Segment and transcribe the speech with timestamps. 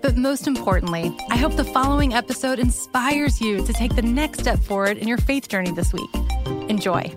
[0.00, 4.58] But most importantly, I hope the following episode inspires you to take the next step
[4.60, 6.10] forward in your faith journey this week.
[6.68, 7.12] Enjoy.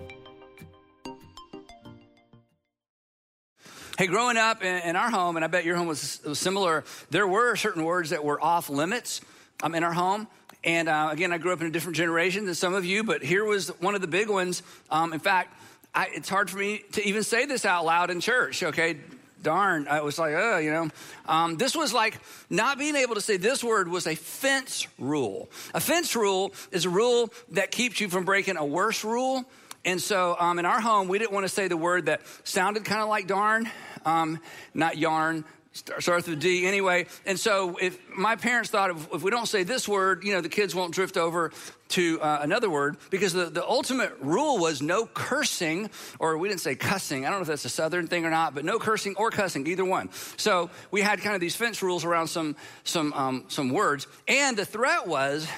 [3.98, 7.54] Hey, growing up in, our home, and I bet your home was, similar, there were
[7.54, 9.20] certain words that were off limits
[9.62, 10.26] um, in our home.
[10.64, 13.22] And uh, again, I grew up in a different generation than some of you, but
[13.22, 14.62] here was one of the big ones.
[14.90, 15.56] Um, in fact,
[15.94, 18.96] I, it's hard for me to even say this out loud in church, okay?
[19.42, 20.88] Darn, I was like, oh, you know.
[21.26, 25.50] Um, this was like not being able to say this word was a fence rule.
[25.74, 29.44] A fence rule is a rule that keeps you from breaking a worse rule.
[29.84, 32.84] And so um, in our home, we didn't want to say the word that sounded
[32.84, 33.68] kind of like darn,
[34.04, 34.38] um,
[34.74, 37.06] not yarn, starts with D anyway.
[37.24, 40.40] And so if my parents thought if, if, we don't say this word, you know,
[40.40, 41.50] the kids won't drift over
[41.90, 46.60] to uh, another word because the, the ultimate rule was no cursing, or we didn't
[46.60, 47.24] say cussing.
[47.24, 49.66] I don't know if that's a southern thing or not, but no cursing or cussing,
[49.66, 50.10] either one.
[50.36, 54.06] So we had kind of these fence rules around some, some, um, some words.
[54.28, 55.48] And the threat was,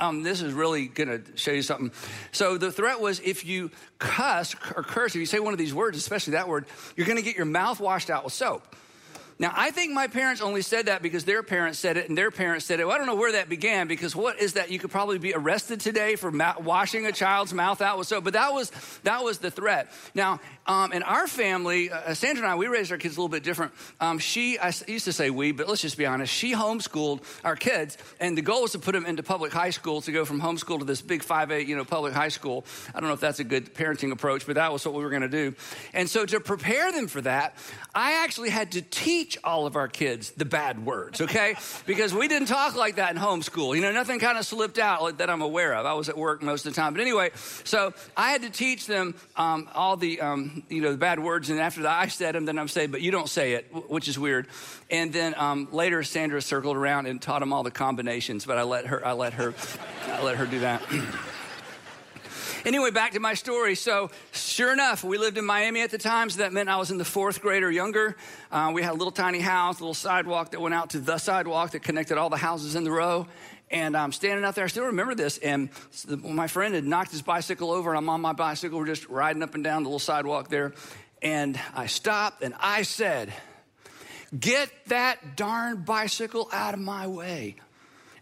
[0.00, 1.90] um, this is really going to show you something.
[2.30, 5.74] So the threat was if you cuss or curse, if you say one of these
[5.74, 8.76] words, especially that word, you're going to get your mouth washed out with soap.
[9.40, 12.32] Now, I think my parents only said that because their parents said it and their
[12.32, 12.86] parents said it.
[12.86, 14.72] Well, I don't know where that began because what is that?
[14.72, 18.24] You could probably be arrested today for ma- washing a child's mouth out with soap.
[18.24, 18.72] But that was
[19.04, 19.92] that was the threat.
[20.12, 23.28] Now, um, in our family, uh, Sandra and I, we raised our kids a little
[23.28, 23.72] bit different.
[24.00, 26.32] Um, she, I used to say we, but let's just be honest.
[26.32, 30.00] She homeschooled our kids, and the goal was to put them into public high school
[30.02, 32.66] to go from homeschool to this big five A, you know, public high school.
[32.92, 35.10] I don't know if that's a good parenting approach, but that was what we were
[35.10, 35.54] going to do.
[35.94, 37.56] And so to prepare them for that,
[37.94, 41.54] I actually had to teach teach all of our kids the bad words, okay?
[41.86, 43.74] Because we didn't talk like that in homeschool.
[43.74, 45.86] You know, nothing kind of slipped out that I'm aware of.
[45.86, 46.92] I was at work most of the time.
[46.92, 47.30] But anyway,
[47.64, 51.50] so I had to teach them um, all the, um, you know, the bad words.
[51.50, 54.08] And after that, I said them, then I'm saying, but you don't say it, which
[54.08, 54.48] is weird.
[54.90, 58.62] And then um, later, Sandra circled around and taught them all the combinations, but I
[58.62, 59.54] let her, I let her,
[60.06, 60.82] I let her do that.
[62.68, 63.74] Anyway, back to my story.
[63.74, 66.90] So, sure enough, we lived in Miami at the time, so that meant I was
[66.90, 68.14] in the fourth grade or younger.
[68.52, 71.16] Uh, we had a little tiny house, a little sidewalk that went out to the
[71.16, 73.26] sidewalk that connected all the houses in the row.
[73.70, 74.64] And I'm standing out there.
[74.64, 75.38] I still remember this.
[75.38, 75.70] And
[76.22, 78.78] my friend had knocked his bicycle over, and I'm on my bicycle.
[78.78, 80.74] We're just riding up and down the little sidewalk there.
[81.22, 83.32] And I stopped and I said,
[84.38, 87.56] Get that darn bicycle out of my way.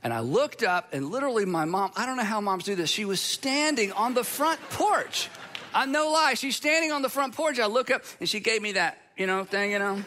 [0.06, 2.88] And I looked up, and literally, my mom, I don't know how moms do this,
[2.88, 5.28] she was standing on the front porch.
[5.74, 6.34] I'm no lie.
[6.34, 7.58] She's standing on the front porch.
[7.58, 10.04] I look up, and she gave me that, you know, thing, you know.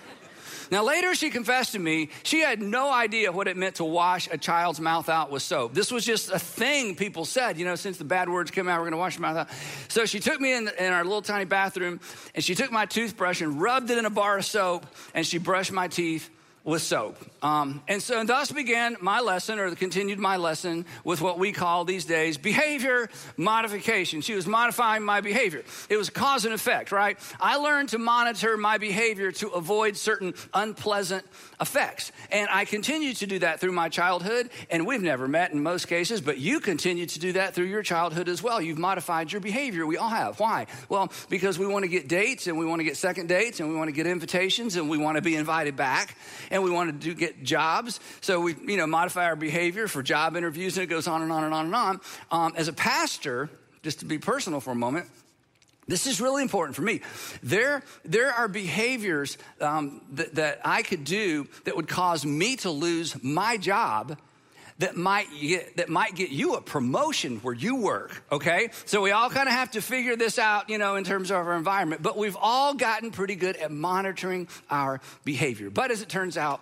[0.71, 4.29] Now, later she confessed to me she had no idea what it meant to wash
[4.31, 5.73] a child's mouth out with soap.
[5.73, 8.79] This was just a thing people said, you know, since the bad words came out,
[8.79, 9.47] we're to wash your mouth out.
[9.89, 11.99] So she took me in, in our little tiny bathroom
[12.35, 14.85] and she took my toothbrush and rubbed it in a bar of soap
[15.16, 16.29] and she brushed my teeth
[16.64, 17.18] with soap.
[17.42, 21.52] Um, and so, and thus began my lesson, or continued my lesson, with what we
[21.52, 24.22] call these days behavior modification.
[24.22, 25.64] She was modifying my behavior.
[25.90, 27.18] It was cause and effect, right?
[27.40, 31.25] I learned to monitor my behavior to avoid certain unpleasant
[31.62, 32.12] effects.
[32.31, 35.88] And I continued to do that through my childhood, and we've never met in most
[35.88, 38.62] cases, but you continue to do that through your childhood as well.
[38.62, 39.86] You've modified your behavior.
[39.86, 40.40] We all have.
[40.40, 40.68] Why?
[40.90, 43.70] Well, because we want to get dates, and we want to get second dates, and
[43.70, 46.16] we want to get invitations, and we want to be invited back,
[46.49, 47.99] and we want to do, get jobs.
[48.21, 51.31] So we, you know, modify our behavior for job interviews, and it goes on and
[51.31, 52.01] on and on and on.
[52.31, 53.49] Um, as a pastor,
[53.84, 55.07] just to be personal for a moment,
[55.87, 57.01] this is really important for me.
[57.41, 62.69] There, there are behaviors um, that, that I could do that would cause me to
[62.69, 64.17] lose my job
[64.79, 68.70] that might get, that might get you a promotion where you work, okay?
[68.85, 71.37] So we all kind of have to figure this out, you know, in terms of
[71.37, 75.70] our environment, but we've all gotten pretty good at monitoring our behavior.
[75.70, 76.61] But as it turns out,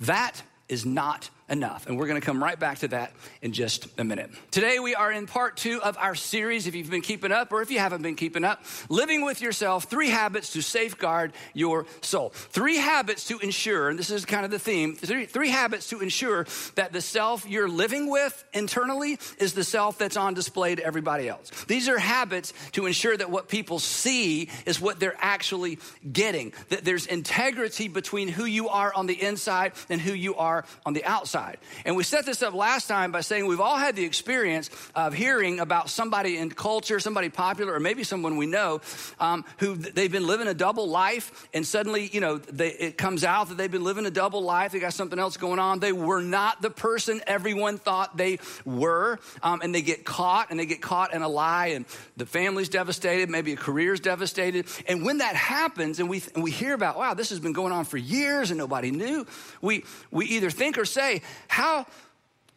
[0.00, 1.86] that is not enough.
[1.86, 4.28] And we're going to come right back to that in just a minute.
[4.50, 7.62] Today, we are in part two of our series, if you've been keeping up or
[7.62, 12.30] if you haven't been keeping up, Living with Yourself Three Habits to Safeguard Your Soul.
[12.30, 16.00] Three habits to ensure, and this is kind of the theme three, three habits to
[16.00, 20.84] ensure that the self you're living with internally is the self that's on display to
[20.84, 21.50] everybody else.
[21.66, 25.78] These are habits to ensure that what people see is what they're actually
[26.10, 30.64] getting, that there's integrity between who you are on the inside and who you are
[30.84, 31.43] on the outside.
[31.84, 35.14] And we set this up last time by saying we've all had the experience of
[35.14, 38.80] hearing about somebody in culture, somebody popular, or maybe someone we know
[39.20, 43.24] um, who they've been living a double life, and suddenly, you know, they, it comes
[43.24, 44.72] out that they've been living a double life.
[44.72, 45.80] They got something else going on.
[45.80, 50.58] They were not the person everyone thought they were, um, and they get caught, and
[50.58, 51.84] they get caught in a lie, and
[52.16, 54.66] the family's devastated, maybe a career's devastated.
[54.86, 57.72] And when that happens, and we and we hear about, wow, this has been going
[57.72, 59.26] on for years, and nobody knew,
[59.60, 61.86] we we either think or say, how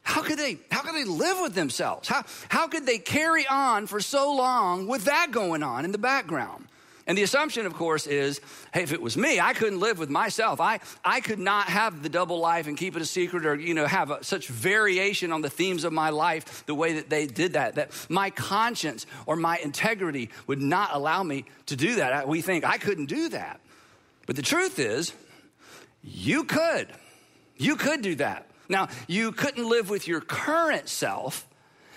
[0.08, 2.08] how could they how could they live with themselves?
[2.08, 5.98] How, how could they carry on for so long with that going on in the
[5.98, 6.66] background?
[7.06, 8.40] And the assumption of course is
[8.74, 10.62] hey if it was me i couldn't live with myself.
[10.62, 13.74] I, I could not have the double life and keep it a secret or you
[13.74, 17.28] know have a, such variation on the themes of my life the way that they
[17.28, 22.30] did that that my conscience or my integrity would not allow me to do that.
[22.30, 23.60] We think i couldn't do that.
[24.26, 25.12] But the truth is
[26.02, 26.88] you could.
[27.58, 31.48] You could do that now, you couldn't live with your current self,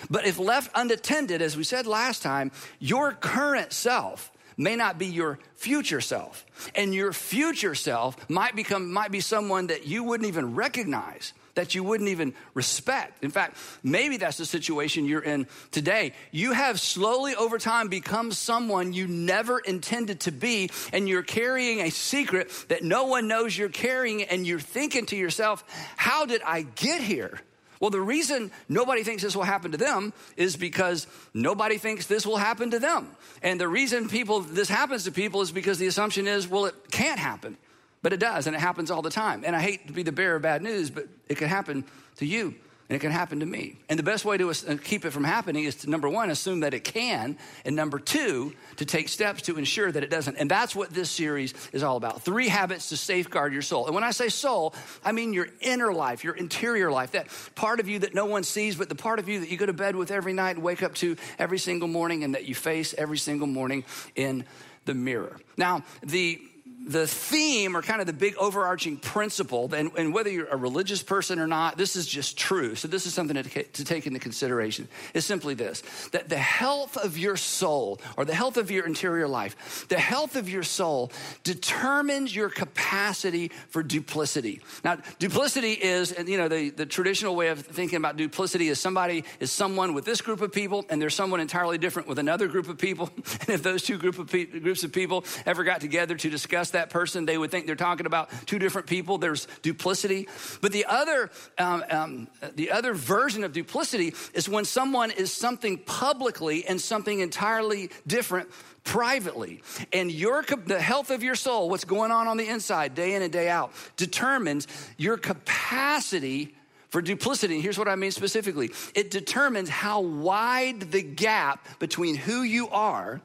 [0.08, 5.06] but if left unattended, as we said last time, your current self may not be
[5.06, 6.46] your future self.
[6.74, 11.74] And your future self might become might be someone that you wouldn't even recognize that
[11.74, 13.22] you wouldn't even respect.
[13.22, 16.12] In fact, maybe that's the situation you're in today.
[16.30, 21.80] You have slowly over time become someone you never intended to be, and you're carrying
[21.80, 25.64] a secret that no one knows you're carrying, and you're thinking to yourself,
[25.96, 27.40] How did I get here?
[27.80, 32.26] Well, the reason nobody thinks this will happen to them is because nobody thinks this
[32.26, 33.08] will happen to them.
[33.42, 36.74] And the reason people this happens to people is because the assumption is, well, it
[36.90, 37.56] can't happen.
[38.02, 39.44] But it does, and it happens all the time.
[39.46, 41.84] And I hate to be the bearer of bad news, but it can happen
[42.16, 42.54] to you,
[42.90, 43.76] and it can happen to me.
[43.88, 46.60] And the best way to uh, keep it from happening is to, number one, assume
[46.60, 50.34] that it can, and number two, to take steps to ensure that it doesn't.
[50.34, 53.86] And that's what this series is all about three habits to safeguard your soul.
[53.86, 57.78] And when I say soul, I mean your inner life, your interior life, that part
[57.78, 59.72] of you that no one sees, but the part of you that you go to
[59.72, 62.92] bed with every night and wake up to every single morning, and that you face
[62.98, 63.84] every single morning
[64.16, 64.44] in
[64.84, 65.38] the mirror.
[65.56, 66.42] Now, the
[66.90, 71.04] the theme or kind of the big overarching principle, and, and, whether you're a religious
[71.04, 72.74] person or not, this is just true.
[72.74, 74.88] So, this is something to, to, take into consideration.
[75.14, 79.28] Is simply this that the health of your soul or the health of your interior
[79.28, 81.12] life, the health of your soul
[81.44, 84.60] determines your capacity for duplicity.
[84.82, 89.24] Now, duplicity is, you know, the, the traditional way of thinking about duplicity is somebody
[89.38, 92.68] is someone with this group of people, and there's someone entirely different with another group
[92.68, 93.10] of people.
[93.40, 96.70] And if those two group of pe- groups of people ever got together to discuss
[96.70, 99.18] that person, they would think they're talking about two different people.
[99.18, 100.28] There's duplicity.
[100.62, 105.76] But the other, um, um, the other version of duplicity is when someone is something
[105.76, 108.48] publicly and something entirely different
[108.84, 109.62] privately.
[109.92, 113.22] And your the health of your soul, what's going on on the inside, day in
[113.22, 114.66] and day out, determines
[114.96, 116.54] your capacity
[116.88, 117.54] for duplicity.
[117.54, 122.68] And here's what I mean specifically it determines how wide the gap between who you
[122.68, 123.20] are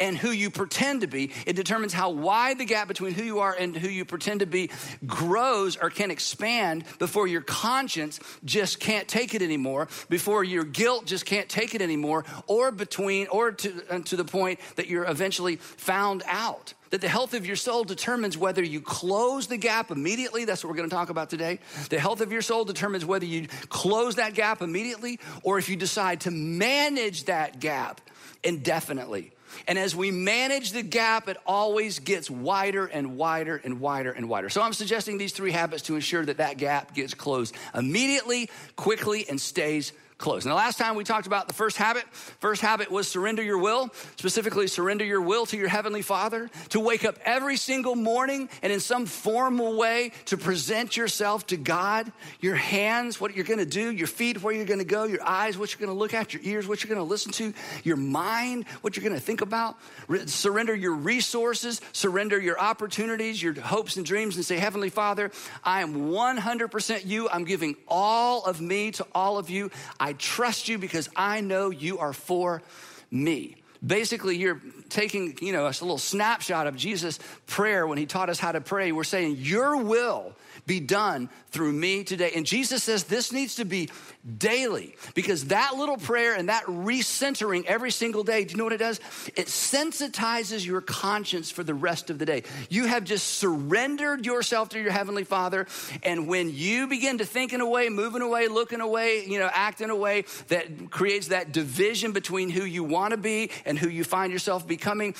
[0.00, 1.30] and who you pretend to be.
[1.46, 4.46] It determines how wide the gap between who you are and who you pretend to
[4.46, 4.70] be
[5.06, 11.06] grows or can expand before your conscience just can't take it anymore, before your guilt
[11.06, 15.08] just can't take it anymore, or between, or to, uh, to the point that you're
[15.08, 19.90] eventually found out that the health of your soul determines whether you close the gap
[19.90, 20.44] immediately.
[20.44, 21.58] That's what we're going to talk about today.
[21.90, 25.74] The health of your soul determines whether you close that gap immediately or if you
[25.74, 28.00] decide to manage that gap
[28.44, 29.32] indefinitely.
[29.66, 34.28] And as we manage the gap, it always gets wider and wider and wider and
[34.28, 34.48] wider.
[34.48, 39.26] So I'm suggesting these three habits to ensure that that gap gets closed immediately, quickly,
[39.28, 40.46] and stays close.
[40.46, 42.04] Now, last time we talked about the first habit.
[42.12, 46.80] First habit was surrender your will, specifically surrender your will to your Heavenly Father, to
[46.80, 52.10] wake up every single morning and in some formal way to present yourself to God.
[52.40, 55.72] Your hands, what you're gonna do, your feet, where you're gonna go, your eyes, what
[55.72, 57.52] you're gonna look at, your ears, what you're gonna listen to,
[57.82, 59.76] your mind, what you're gonna think about.
[60.08, 65.30] Re- surrender your resources, surrender your opportunities, your hopes and dreams, and say, Heavenly Father,
[65.62, 67.28] I am 100% you.
[67.28, 69.70] I'm giving all of me to all of you.
[70.00, 72.62] I trust you because I know you are for
[73.10, 73.56] me.
[73.84, 78.38] Basically, you're taking, you know, a little snapshot of Jesus' prayer when he taught us
[78.38, 78.92] how to pray.
[78.92, 80.34] We're saying, Your will
[80.66, 82.32] be done through me today.
[82.34, 83.90] And Jesus says this needs to be
[84.38, 88.72] daily because that little prayer and that recentering every single day, do you know what
[88.72, 89.00] it does?
[89.36, 92.44] It sensitizes your conscience for the rest of the day.
[92.70, 95.66] You have just surrendered yourself to your Heavenly Father.
[96.02, 99.50] And when you begin to think in a way, moving away, looking away, you know,
[99.52, 103.78] act in a way that creates that division between who you want to be and
[103.78, 105.14] who you find yourself becoming,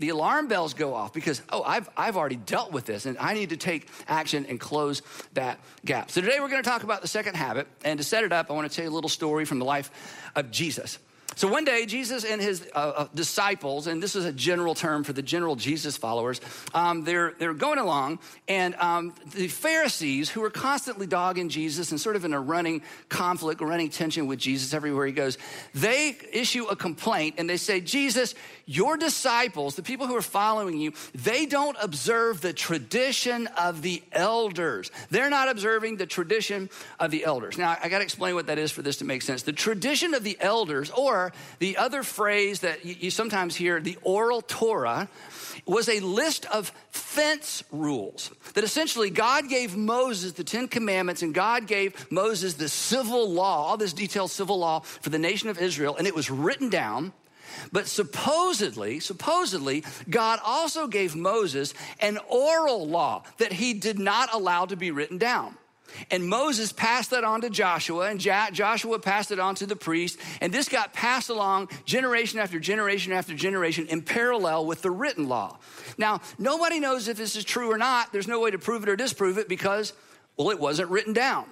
[0.00, 3.34] the alarm bells go off because, oh, I've, I've already dealt with this and I
[3.34, 5.02] need to take action and close
[5.34, 6.10] that gap.
[6.10, 7.68] So today we're going to talk about the second habit.
[7.84, 9.66] And to set it up, I want to tell you a little story from the
[9.66, 9.90] life
[10.34, 10.98] of Jesus.
[11.36, 15.04] So one day, Jesus and his uh, uh, disciples, and this is a general term
[15.04, 16.40] for the general Jesus followers,
[16.74, 18.18] um, they're, they're going along,
[18.48, 22.82] and um, the Pharisees, who are constantly dogging Jesus and sort of in a running
[23.08, 25.38] conflict, running tension with Jesus everywhere he goes,
[25.74, 28.34] they issue a complaint and they say, Jesus,
[28.66, 34.02] your disciples, the people who are following you, they don't observe the tradition of the
[34.12, 34.90] elders.
[35.10, 37.56] They're not observing the tradition of the elders.
[37.56, 39.42] Now, I got to explain what that is for this to make sense.
[39.42, 41.19] The tradition of the elders, or
[41.58, 45.08] the other phrase that you sometimes hear, the oral Torah,
[45.66, 51.34] was a list of fence rules that essentially God gave Moses the Ten Commandments and
[51.34, 55.58] God gave Moses the civil law, all this detailed civil law for the nation of
[55.58, 57.12] Israel, and it was written down.
[57.72, 64.66] But supposedly, supposedly, God also gave Moses an oral law that he did not allow
[64.66, 65.56] to be written down.
[66.10, 70.18] And Moses passed that on to Joshua, and Joshua passed it on to the priest.
[70.40, 75.28] And this got passed along generation after generation after generation in parallel with the written
[75.28, 75.58] law.
[75.98, 78.12] Now, nobody knows if this is true or not.
[78.12, 79.92] There's no way to prove it or disprove it because,
[80.36, 81.46] well, it wasn't written down.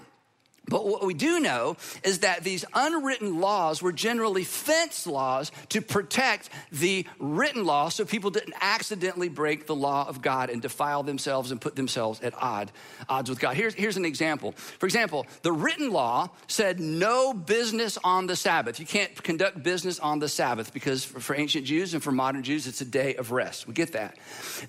[0.69, 5.81] But what we do know is that these unwritten laws were generally fence laws to
[5.81, 11.03] protect the written law so people didn't accidentally break the law of God and defile
[11.03, 12.71] themselves and put themselves at odd,
[13.09, 13.57] odds with God.
[13.57, 14.53] Here's, here's an example.
[14.53, 18.79] For example, the written law said no business on the Sabbath.
[18.79, 22.43] You can't conduct business on the Sabbath because for, for ancient Jews and for modern
[22.43, 23.67] Jews, it's a day of rest.
[23.67, 24.17] We get that.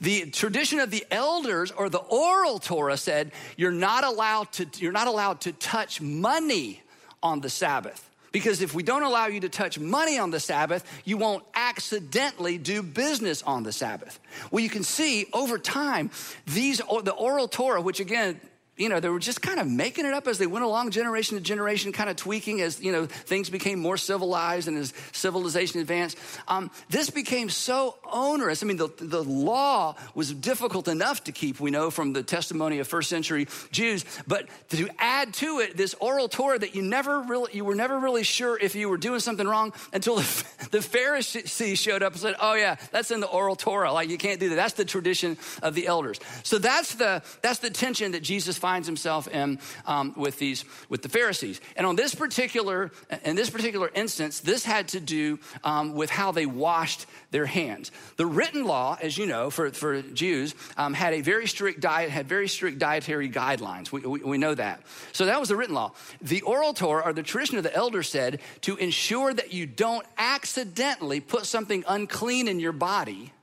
[0.01, 4.91] The tradition of the elders or the oral Torah said you're not allowed to, you're
[4.91, 6.81] not allowed to touch touch money
[7.23, 8.05] on the Sabbath.
[8.31, 12.59] Because if we don't allow you to touch money on the Sabbath, you won't accidentally
[12.59, 14.19] do business on the Sabbath.
[14.51, 16.11] Well, you can see over time,
[16.45, 18.39] these, the oral Torah, which again,
[18.79, 21.37] you know, they were just kind of making it up as they went along, generation
[21.37, 25.81] to generation, kind of tweaking as, you know, things became more civilized and as civilization
[25.81, 26.17] advanced.
[26.47, 28.63] Um, this became so onerous.
[28.63, 32.79] I mean, the, the law was difficult enough to keep, we know from the testimony
[32.79, 37.19] of first century Jews, but to add to it this oral Torah that you never
[37.19, 40.81] really, you were never really sure if you were doing something wrong until the, the
[40.81, 43.91] Pharisees showed up and said, oh yeah, that's in the oral Torah.
[43.91, 44.55] Like you can't do that.
[44.55, 46.17] That's the tradition of the elders.
[46.43, 49.57] So that's the, that's the tension that Jesus finds finds himself in
[49.87, 51.59] um, with these with the Pharisees.
[51.75, 52.91] And on this particular
[53.23, 57.91] in this particular instance, this had to do um, with how they washed their hands.
[58.17, 62.11] The written law, as you know, for, for Jews, um, had a very strict diet,
[62.11, 63.91] had very strict dietary guidelines.
[63.91, 64.81] We, we, we know that.
[65.13, 65.93] So that was the written law.
[66.21, 70.05] The oral Torah, or the tradition of the elders, said to ensure that you don't
[70.17, 73.33] accidentally put something unclean in your body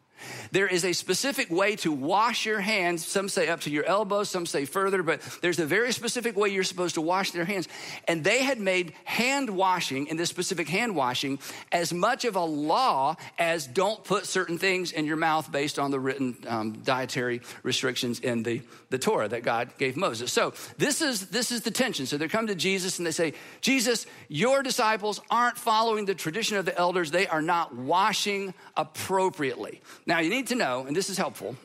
[0.53, 3.07] there is a specific way to wash your hands.
[3.07, 6.49] Some say up to your elbows, some say further, but there's a very specific way
[6.51, 7.69] you're supposed to wash their hands.
[8.07, 11.39] And they had made hand washing, in this specific hand washing,
[11.73, 15.91] as much of a law as don't put certain things in your mouth based on
[15.91, 20.33] the written um, dietary restrictions in the, the Torah that God gave Moses.
[20.33, 22.07] So this is, this is the tension.
[22.07, 26.57] So they come to Jesus and they say, Jesus, your disciples aren't following the tradition
[26.57, 27.11] of the elders.
[27.11, 29.81] They are not washing appropriately.
[30.05, 31.57] Now you need need to know, and this is helpful,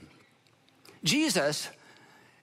[1.04, 1.70] Jesus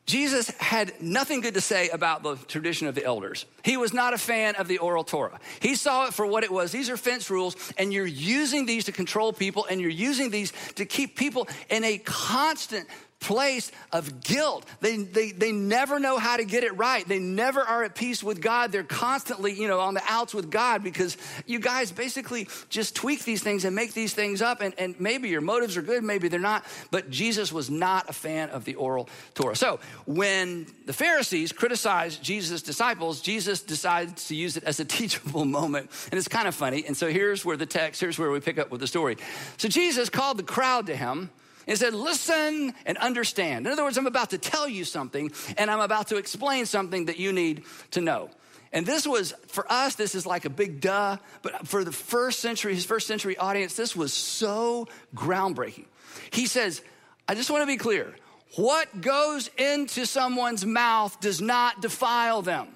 [0.09, 3.45] Jesus had nothing good to say about the tradition of the elders.
[3.63, 5.39] He was not a fan of the oral Torah.
[5.61, 6.73] He saw it for what it was.
[6.73, 10.55] These are fence rules, and you're using these to control people, and you're using these
[10.77, 12.89] to keep people in a constant
[13.21, 14.65] place of guilt.
[14.81, 17.07] They, they, they never know how to get it right.
[17.07, 18.71] They never are at peace with God.
[18.71, 23.25] They're constantly, you know, on the outs with God because you guys basically just tweak
[23.25, 24.61] these things and make these things up.
[24.61, 26.65] And, and maybe your motives are good, maybe they're not.
[26.91, 29.57] But Jesus was not a fan of the oral Torah.
[29.57, 35.45] So when the Pharisees criticized Jesus' disciples, Jesus decides to use it as a teachable
[35.45, 35.91] moment.
[36.11, 36.85] And it's kind of funny.
[36.87, 39.17] And so here's where the text, here's where we pick up with the story.
[39.57, 41.31] So Jesus called the crowd to him
[41.69, 43.67] and said, Listen and understand.
[43.67, 47.05] In other words, I'm about to tell you something and I'm about to explain something
[47.05, 48.31] that you need to know.
[48.73, 52.41] And this was, for us, this is like a big duh, but for the first
[52.41, 55.87] century, his first century audience, this was so groundbreaking.
[56.31, 56.83] He says,
[57.27, 58.15] I just want to be clear
[58.57, 62.69] what goes into someone's mouth does not defile them.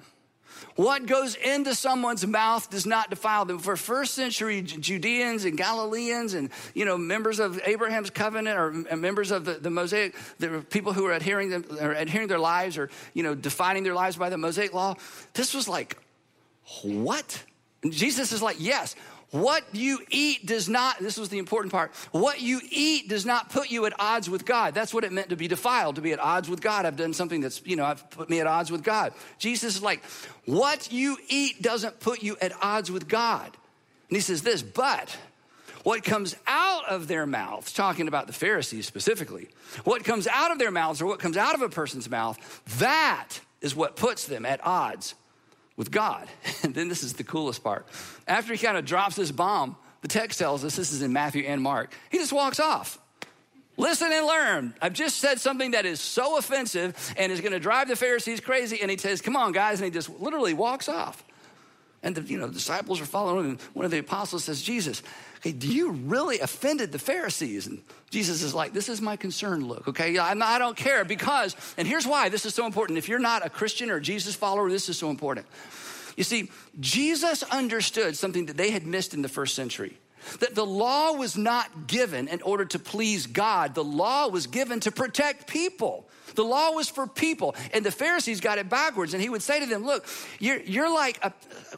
[0.75, 3.59] What goes into someone's mouth does not defile them.
[3.59, 9.31] For first century Judeans and Galileans and, you know, members of Abraham's covenant or members
[9.31, 12.89] of the, the Mosaic, the people who are adhering, them, or adhering their lives or,
[13.13, 14.95] you know, defining their lives by the Mosaic law,
[15.33, 15.97] this was like,
[16.81, 17.43] what?
[17.83, 18.95] And Jesus is like, yes,
[19.33, 23.49] what you eat does not, this was the important part, what you eat does not
[23.49, 24.75] put you at odds with God.
[24.75, 26.85] That's what it meant to be defiled, to be at odds with God.
[26.85, 29.11] I've done something that's, you know, I've put me at odds with God.
[29.39, 30.03] Jesus is like,
[30.45, 33.47] what you eat doesn't put you at odds with God.
[34.09, 35.17] And he says this, but
[35.81, 39.49] what comes out of their mouths, talking about the Pharisees specifically,
[39.83, 42.37] what comes out of their mouths or what comes out of a person's mouth,
[42.77, 45.15] that is what puts them at odds
[45.75, 46.27] with God.
[46.63, 47.85] And then this is the coolest part.
[48.25, 51.43] After he kind of drops this bomb, the text tells us this is in Matthew
[51.43, 51.93] and Mark.
[52.09, 52.99] He just walks off.
[53.75, 54.73] Listen and learn.
[54.81, 58.39] I've just said something that is so offensive and is going to drive the Pharisees
[58.39, 58.81] crazy.
[58.81, 59.79] And he says, Come on, guys.
[59.79, 61.23] And he just literally walks off.
[62.03, 63.45] And the you know, disciples are following.
[63.45, 65.01] And one of the apostles says, Jesus,
[65.41, 67.65] do you really offended the Pharisees?
[67.65, 70.17] And Jesus is like, This is my concern, look, okay?
[70.19, 72.97] I'm not, I don't care because, and here's why this is so important.
[72.97, 75.47] If you're not a Christian or a Jesus follower, this is so important.
[76.15, 79.97] You see, Jesus understood something that they had missed in the first century.
[80.39, 83.75] That the law was not given in order to please God.
[83.75, 86.07] The law was given to protect people.
[86.35, 87.55] The law was for people.
[87.73, 89.13] And the Pharisees got it backwards.
[89.13, 90.05] And he would say to them, Look,
[90.39, 91.31] you're, you're like a,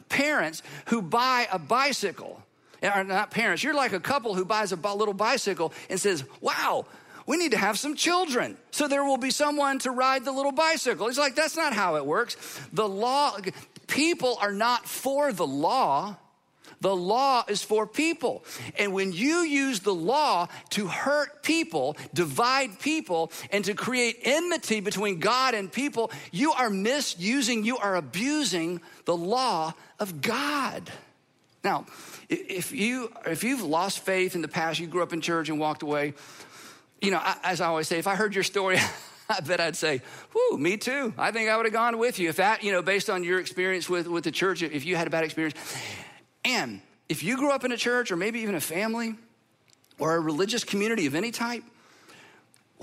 [0.08, 2.42] parents who buy a bicycle.
[2.82, 6.86] Or not parents, you're like a couple who buys a little bicycle and says, Wow,
[7.26, 8.56] we need to have some children.
[8.70, 11.08] So there will be someone to ride the little bicycle.
[11.08, 12.36] He's like, That's not how it works.
[12.72, 13.36] The law,
[13.86, 16.16] people are not for the law.
[16.80, 18.44] The law is for people.
[18.78, 24.80] And when you use the law to hurt people, divide people, and to create enmity
[24.80, 30.90] between God and people, you are misusing, you are abusing the law of God.
[31.64, 31.86] Now,
[32.28, 35.58] if you if you've lost faith in the past, you grew up in church and
[35.58, 36.14] walked away,
[37.00, 38.78] you know, as I always say, if I heard your story,
[39.28, 40.02] I bet I'd say,
[40.34, 41.12] whoo, me too.
[41.18, 42.28] I think I would have gone with you.
[42.28, 45.06] If that, you know, based on your experience with, with the church, if you had
[45.06, 45.56] a bad experience.
[46.46, 49.16] And if you grew up in a church or maybe even a family
[49.98, 51.64] or a religious community of any type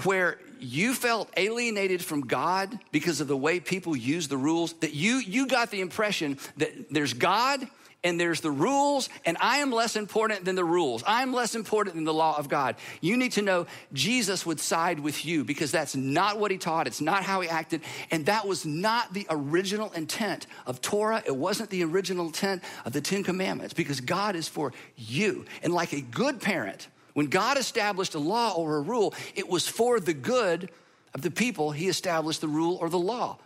[0.03, 4.93] where you felt alienated from God because of the way people use the rules, that
[4.93, 7.67] you, you got the impression that there's God
[8.03, 11.03] and there's the rules, and I am less important than the rules.
[11.07, 12.75] I'm less important than the law of God.
[13.01, 16.87] You need to know Jesus would side with you because that's not what he taught.
[16.87, 17.81] It's not how he acted.
[18.11, 21.23] And that was not the original intent of Torah.
[21.25, 25.45] It wasn't the original intent of the Ten Commandments because God is for you.
[25.61, 29.67] And like a good parent, when God established a law or a rule, it was
[29.67, 30.69] for the good
[31.13, 33.37] of the people he established the rule or the law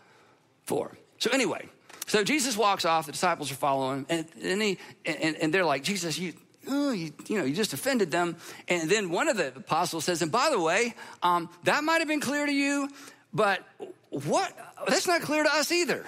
[0.64, 0.98] for.
[1.20, 1.68] So, anyway,
[2.08, 5.84] so Jesus walks off, the disciples are following, and, and, he, and, and they're like,
[5.84, 6.34] Jesus, you,
[6.70, 8.38] oh, you, you, know, you just offended them.
[8.70, 12.08] And then one of the apostles says, and by the way, um, that might have
[12.08, 12.90] been clear to you,
[13.34, 13.62] but
[14.10, 14.54] what?
[14.88, 16.06] That's not clear to us either.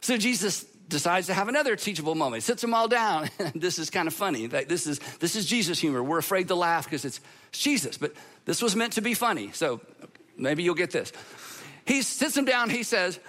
[0.00, 2.42] So Jesus decides to have another teachable moment.
[2.42, 3.28] Sits them all down.
[3.54, 4.46] this is kind of funny.
[4.46, 6.02] This is, this is Jesus humor.
[6.02, 7.20] We're afraid to laugh because it's
[7.52, 8.12] Jesus, but
[8.46, 9.50] this was meant to be funny.
[9.52, 9.82] So
[10.38, 11.12] maybe you'll get this.
[11.86, 12.70] He sits them down.
[12.70, 13.20] He says,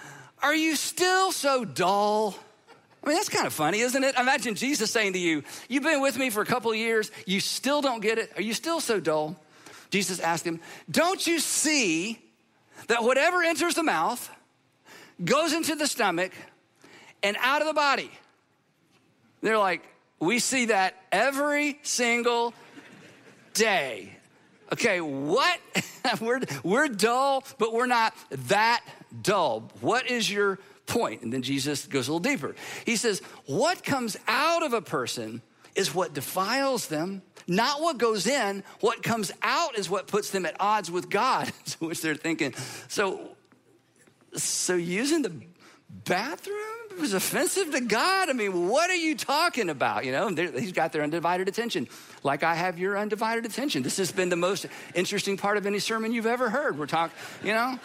[0.42, 2.36] are you still so dull?
[3.02, 4.16] I mean, that's kind of funny, isn't it?
[4.18, 7.80] Imagine Jesus saying to you, You've been with me for a couple years, you still
[7.80, 8.32] don't get it.
[8.36, 9.36] Are you still so dull?
[9.90, 12.20] Jesus asked him, Don't you see
[12.88, 14.30] that whatever enters the mouth
[15.24, 16.32] goes into the stomach
[17.22, 18.10] and out of the body?
[19.40, 19.82] They're like,
[20.18, 22.54] We see that every single
[23.54, 24.12] day.
[24.72, 25.60] Okay, what?
[26.20, 28.14] we're, we're dull, but we're not
[28.48, 28.84] that
[29.22, 29.70] dull.
[29.80, 31.22] What is your point?
[31.22, 32.54] And then Jesus goes a little deeper.
[32.84, 35.42] He says, What comes out of a person
[35.74, 38.64] is what defiles them, not what goes in.
[38.80, 41.48] What comes out is what puts them at odds with God,
[41.78, 42.54] which they're thinking.
[42.88, 43.36] So,
[44.34, 45.32] so using the
[46.04, 46.56] bathroom
[47.00, 48.30] was offensive to God.
[48.30, 50.04] I mean, what are you talking about?
[50.04, 51.88] You know, he's got their undivided attention,
[52.22, 53.82] like I have your undivided attention.
[53.82, 56.78] This has been the most interesting part of any sermon you've ever heard.
[56.78, 57.78] We're talking, you know.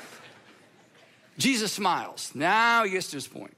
[1.42, 2.32] Jesus smiles.
[2.36, 3.58] Now he gets to his point.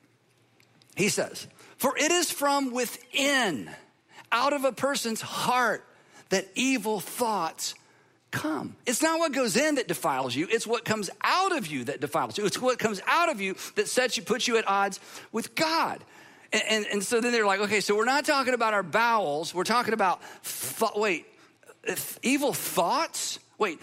[0.96, 3.70] He says, For it is from within,
[4.32, 5.86] out of a person's heart,
[6.30, 7.76] that evil thoughts
[8.32, 8.76] come.
[8.86, 12.00] It's not what goes in that defiles you, it's what comes out of you that
[12.00, 12.46] defiles you.
[12.46, 15.00] It's what comes out of you that sets you, puts you at odds
[15.32, 16.04] with God.
[16.52, 19.56] And, and, and, so then they're like, okay, so we're not talking about our bowels.
[19.56, 21.26] We're talking about, th- wait,
[22.22, 23.40] evil thoughts?
[23.58, 23.80] Wait,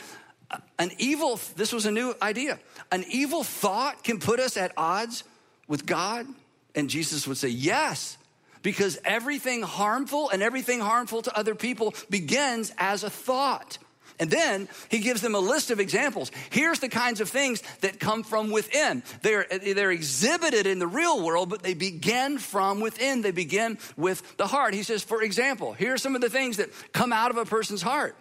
[0.79, 2.59] an evil, this was a new idea.
[2.91, 5.25] An evil thought can put us at odds
[5.69, 6.27] with God?
[6.75, 8.17] And Jesus would say, yes,
[8.63, 13.79] because everything harmful and everything harmful to other people begins as a thought.
[14.19, 16.31] And then he gives them a list of examples.
[16.51, 19.03] Here's the kinds of things that come from within.
[19.23, 23.23] They're, they're exhibited in the real world, but they begin from within.
[23.23, 24.75] They begin with the heart.
[24.75, 27.47] He says, for example, here are some of the things that come out of a
[27.47, 28.15] person's heart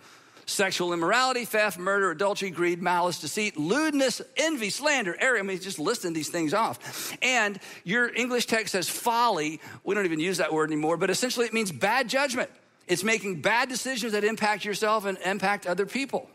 [0.50, 5.50] sexual immorality, theft, murder, adultery, greed, malice, deceit, lewdness, envy, slander, arrogance.
[5.50, 7.18] I mean, just listing these things off.
[7.22, 9.62] And your English text says folly.
[9.84, 12.50] We don't even use that word anymore, but essentially it means bad judgment.
[12.88, 16.30] It's making bad decisions that impact yourself and impact other people.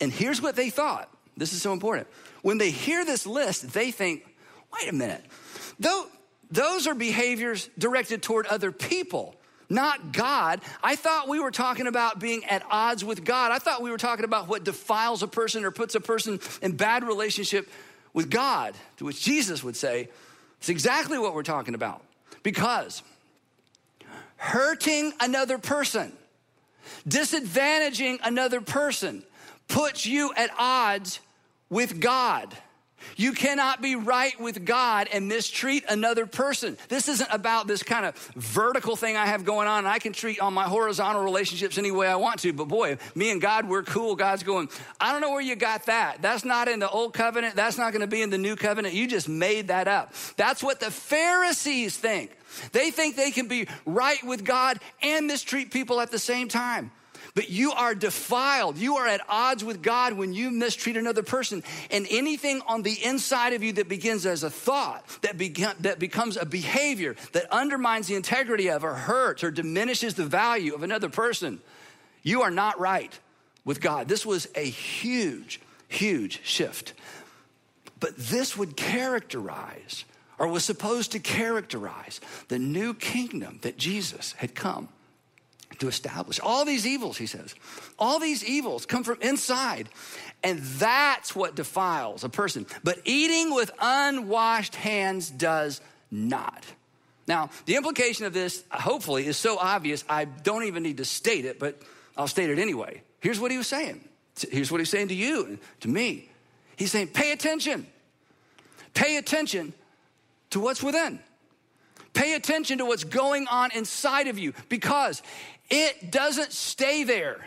[0.00, 1.10] And here's what they thought.
[1.36, 2.08] This is so important.
[2.42, 4.24] When they hear this list, they think,
[4.72, 5.24] wait a minute.
[5.80, 6.06] Though,
[6.50, 9.34] those are behaviors directed toward other people
[9.68, 10.60] not God.
[10.82, 13.52] I thought we were talking about being at odds with God.
[13.52, 16.76] I thought we were talking about what defiles a person or puts a person in
[16.76, 17.68] bad relationship
[18.14, 20.08] with God, to which Jesus would say,
[20.58, 22.02] it's exactly what we're talking about.
[22.42, 23.02] Because
[24.36, 26.12] hurting another person,
[27.06, 29.22] disadvantaging another person,
[29.68, 31.20] puts you at odds
[31.68, 32.56] with God.
[33.16, 36.76] You cannot be right with God and mistreat another person.
[36.88, 39.86] This isn't about this kind of vertical thing I have going on.
[39.86, 42.52] I can treat all my horizontal relationships any way I want to.
[42.52, 44.16] But boy, me and God, we're cool.
[44.16, 44.68] God's going,
[45.00, 46.22] I don't know where you got that.
[46.22, 47.56] That's not in the old covenant.
[47.56, 48.94] That's not going to be in the new covenant.
[48.94, 50.12] You just made that up.
[50.36, 52.36] That's what the Pharisees think.
[52.72, 56.90] They think they can be right with God and mistreat people at the same time.
[57.38, 58.78] But you are defiled.
[58.78, 61.62] You are at odds with God when you mistreat another person.
[61.88, 65.38] And anything on the inside of you that begins as a thought, that,
[65.82, 70.74] that becomes a behavior that undermines the integrity of or hurts or diminishes the value
[70.74, 71.60] of another person,
[72.24, 73.16] you are not right
[73.64, 74.08] with God.
[74.08, 76.92] This was a huge, huge shift.
[78.00, 80.04] But this would characterize,
[80.40, 84.88] or was supposed to characterize, the new kingdom that Jesus had come
[85.78, 86.40] to establish.
[86.40, 87.54] All these evils, he says,
[87.98, 89.88] all these evils come from inside.
[90.42, 92.66] And that's what defiles a person.
[92.84, 96.64] But eating with unwashed hands does not.
[97.26, 101.44] Now, the implication of this, hopefully, is so obvious, I don't even need to state
[101.44, 101.80] it, but
[102.16, 103.02] I'll state it anyway.
[103.20, 104.00] Here's what he was saying.
[104.50, 106.30] Here's what he's saying to you and to me.
[106.76, 107.86] He's saying, pay attention.
[108.94, 109.74] Pay attention
[110.50, 111.18] to what's within.
[112.14, 115.22] Pay attention to what's going on inside of you because
[115.68, 117.44] it doesn't stay there.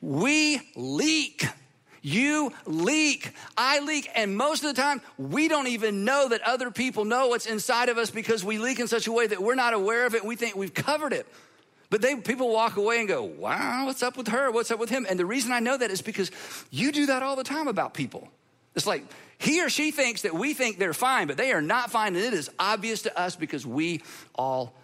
[0.00, 1.46] We leak.
[2.02, 3.32] You leak.
[3.56, 4.10] I leak.
[4.14, 7.88] And most of the time, we don't even know that other people know what's inside
[7.88, 10.24] of us because we leak in such a way that we're not aware of it.
[10.24, 11.26] We think we've covered it.
[11.90, 14.50] But they, people walk away and go, wow, what's up with her?
[14.50, 15.06] What's up with him?
[15.08, 16.30] And the reason I know that is because
[16.70, 18.28] you do that all the time about people.
[18.74, 19.04] It's like
[19.38, 22.16] he or she thinks that we think they're fine, but they are not fine.
[22.16, 24.02] And it is obvious to us because we
[24.34, 24.74] all.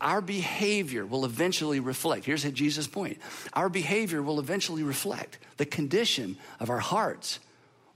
[0.00, 2.24] Our behavior will eventually reflect.
[2.24, 3.18] Here's Jesus' point
[3.52, 7.40] our behavior will eventually reflect the condition of our hearts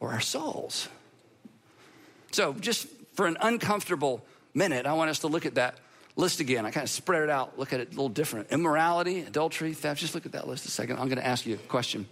[0.01, 0.89] or our souls.
[2.33, 5.77] So, just for an uncomfortable minute, I want us to look at that
[6.17, 6.67] list again.
[6.67, 8.51] I kind of spread it out, look at it a little different.
[8.51, 10.01] Immorality, adultery, theft.
[10.01, 10.99] Just look at that list a second.
[10.99, 12.07] I'm going to ask you a question.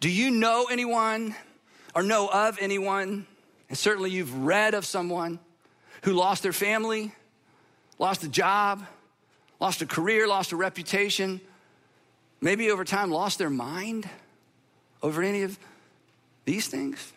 [0.00, 1.34] Do you know anyone
[1.94, 3.26] or know of anyone,
[3.68, 5.38] and certainly you've read of someone
[6.02, 7.12] who lost their family,
[7.98, 8.84] lost a job,
[9.60, 11.40] lost a career, lost a reputation,
[12.40, 14.08] maybe over time lost their mind
[15.02, 15.58] over any of
[16.44, 17.12] these things?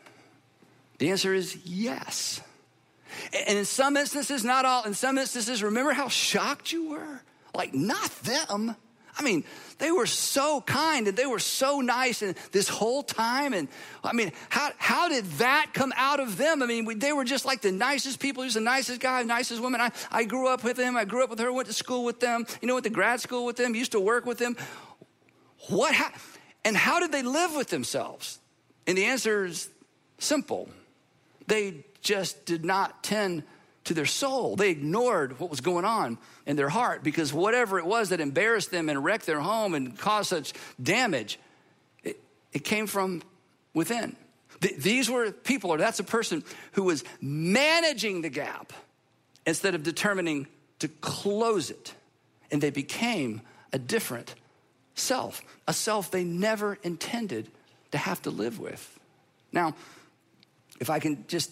[0.99, 2.41] The answer is yes.
[3.47, 7.21] And in some instances, not all, in some instances, remember how shocked you were?
[7.53, 8.75] Like, not them.
[9.19, 9.43] I mean,
[9.79, 13.53] they were so kind and they were so nice and this whole time.
[13.53, 13.67] And
[14.01, 16.63] I mean, how, how did that come out of them?
[16.63, 18.43] I mean, we, they were just like the nicest people.
[18.43, 19.81] He was the nicest guy, nicest woman.
[19.81, 20.95] I, I grew up with him.
[20.95, 23.19] I grew up with her, went to school with them, you know, went to grad
[23.19, 24.55] school with them, used to work with them.
[25.67, 26.13] What, ha-
[26.63, 28.39] and how did they live with themselves?
[28.87, 29.69] And the answer is
[30.17, 30.69] simple.
[31.47, 33.43] They just did not tend
[33.89, 34.55] to their soul.
[34.55, 38.69] They ignored what was going on in their heart because whatever it was that embarrassed
[38.69, 41.39] them and wrecked their home and caused such damage,
[42.03, 42.21] it,
[42.53, 43.23] it came from
[43.73, 44.15] within.
[44.61, 48.73] Th- these were people, or that's a person who was managing the gap
[49.47, 50.45] instead of determining
[50.77, 51.95] to close it.
[52.51, 53.41] And they became
[53.73, 54.35] a different
[54.93, 57.49] self, a self they never intended
[57.91, 58.99] to have to live with.
[59.51, 59.73] Now,
[60.79, 61.49] if I can just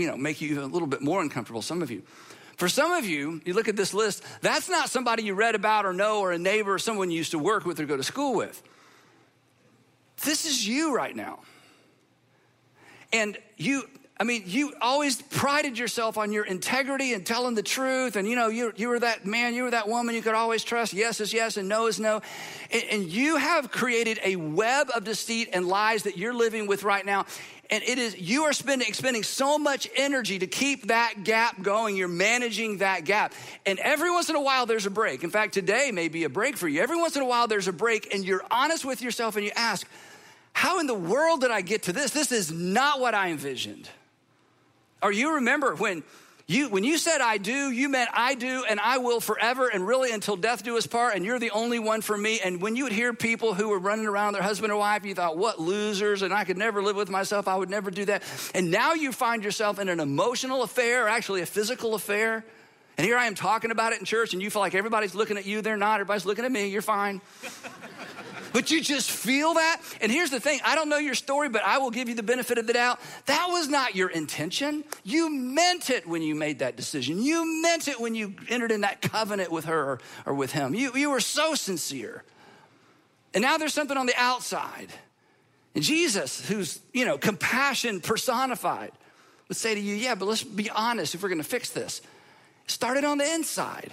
[0.00, 2.02] you know, make you a little bit more uncomfortable, some of you.
[2.56, 5.86] For some of you, you look at this list, that's not somebody you read about
[5.86, 8.02] or know or a neighbor or someone you used to work with or go to
[8.02, 8.62] school with.
[10.24, 11.40] This is you right now.
[13.12, 13.88] And you,
[14.20, 18.16] I mean, you always prided yourself on your integrity and telling the truth.
[18.16, 20.62] And, you know, you, you were that man, you were that woman you could always
[20.62, 20.92] trust.
[20.92, 22.20] Yes is yes and no is no.
[22.70, 26.82] And, and you have created a web of deceit and lies that you're living with
[26.82, 27.24] right now.
[27.70, 31.96] And it is you are spending expending so much energy to keep that gap going.
[31.96, 33.32] You're managing that gap.
[33.64, 35.24] And every once in a while there's a break.
[35.24, 36.82] In fact today may be a break for you.
[36.82, 39.52] Every once in a while there's a break and you're honest with yourself and you
[39.56, 39.88] ask
[40.52, 42.10] how in the world did i get to this?
[42.10, 43.88] This is not what i envisioned
[45.02, 46.02] or you remember when
[46.46, 49.86] you, when you said I do, you meant I do and I will forever and
[49.86, 52.40] really until death do us part, and you're the only one for me.
[52.40, 55.14] And when you would hear people who were running around their husband or wife, you
[55.14, 58.24] thought, what losers, and I could never live with myself, I would never do that.
[58.52, 62.44] And now you find yourself in an emotional affair, actually a physical affair.
[62.98, 65.36] And here I am talking about it in church, and you feel like everybody's looking
[65.36, 65.62] at you.
[65.62, 66.00] They're not.
[66.00, 66.66] Everybody's looking at me.
[66.66, 67.20] You're fine.
[68.52, 69.80] But you just feel that.
[70.00, 72.22] And here's the thing I don't know your story, but I will give you the
[72.22, 73.00] benefit of the doubt.
[73.26, 74.84] That was not your intention.
[75.04, 77.22] You meant it when you made that decision.
[77.22, 80.74] You meant it when you entered in that covenant with her or, with him.
[80.74, 82.24] You, you were so sincere.
[83.34, 84.88] And now there's something on the outside.
[85.74, 88.90] And Jesus, who's, you know, compassion personified,
[89.48, 92.00] would say to you, yeah, but let's be honest if we're gonna fix this.
[92.66, 93.92] Started on the inside.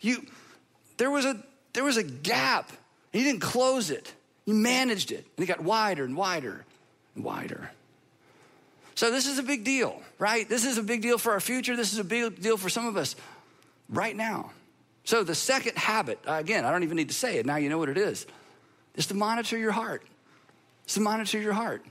[0.00, 0.24] You,
[0.96, 1.42] there was a,
[1.72, 2.70] there was a gap
[3.16, 4.12] he didn't close it,
[4.44, 5.26] he managed it.
[5.36, 6.64] And it got wider and wider
[7.14, 7.70] and wider.
[8.94, 10.48] So, this is a big deal, right?
[10.48, 11.76] This is a big deal for our future.
[11.76, 13.16] This is a big deal for some of us
[13.88, 14.52] right now.
[15.04, 17.78] So, the second habit, again, I don't even need to say it, now you know
[17.78, 18.26] what it is,
[18.94, 20.02] is to monitor your heart.
[20.86, 21.84] Is to monitor your heart.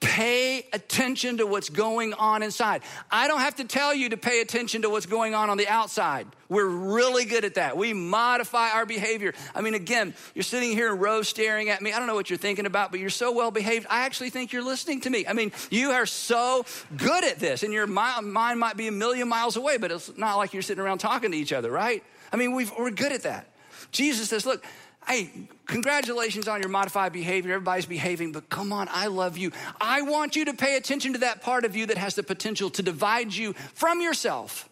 [0.00, 2.82] Pay attention to what's going on inside.
[3.10, 5.66] I don't have to tell you to pay attention to what's going on on the
[5.66, 6.26] outside.
[6.48, 7.76] We're really good at that.
[7.76, 9.34] We modify our behavior.
[9.54, 11.92] I mean, again, you're sitting here in row staring at me.
[11.92, 13.86] I don't know what you're thinking about, but you're so well behaved.
[13.90, 15.26] I actually think you're listening to me.
[15.26, 16.64] I mean, you are so
[16.96, 20.36] good at this, and your mind might be a million miles away, but it's not
[20.36, 22.02] like you're sitting around talking to each other, right?
[22.32, 23.48] I mean, we are good at that.
[23.90, 24.64] Jesus says, Look,
[25.08, 25.30] hey,
[25.66, 27.54] congratulations on your modified behavior.
[27.54, 29.52] Everybody's behaving, but come on, I love you.
[29.80, 32.70] I want you to pay attention to that part of you that has the potential
[32.70, 34.68] to divide you from yourself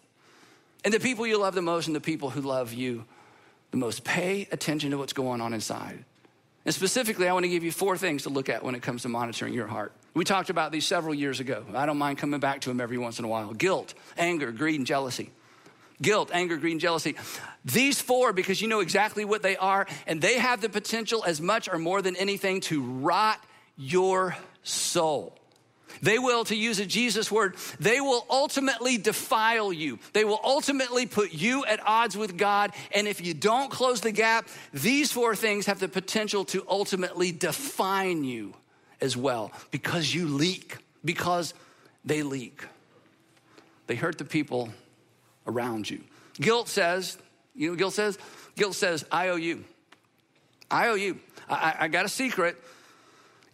[0.85, 3.05] and the people you love the most and the people who love you
[3.71, 4.03] the most.
[4.03, 6.05] Pay attention to what's going on inside.
[6.65, 9.03] And specifically, I want to give you four things to look at when it comes
[9.03, 9.93] to monitoring your heart.
[10.13, 11.65] We talked about these several years ago.
[11.73, 14.79] I don't mind coming back to them every once in a while guilt, anger, greed,
[14.79, 15.31] and jealousy
[16.01, 17.15] guilt, anger, greed, jealousy.
[17.65, 21.41] These four, because you know exactly what they are, and they have the potential as
[21.41, 23.43] much or more than anything to rot
[23.77, 25.37] your soul.
[26.01, 29.99] They will, to use a Jesus word, they will ultimately defile you.
[30.13, 32.71] They will ultimately put you at odds with God.
[32.91, 37.31] And if you don't close the gap, these four things have the potential to ultimately
[37.31, 38.53] define you
[39.01, 41.53] as well because you leak, because
[42.05, 42.63] they leak.
[43.87, 44.69] They hurt the people
[45.47, 46.01] around you.
[46.39, 47.17] Guilt says,
[47.55, 48.17] you know guilt says?
[48.55, 49.63] Guilt says, I owe you.
[50.69, 51.19] I owe you.
[51.49, 52.57] I, I got a secret